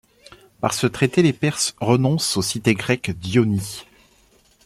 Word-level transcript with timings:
Par 0.61 0.73
ce 0.73 0.87
traité 0.87 1.21
les 1.21 1.31
Perses 1.31 1.75
renoncent 1.79 2.35
aux 2.35 2.41
cités 2.41 2.73
grecques 2.73 3.11
d'Ionie. 3.19 3.85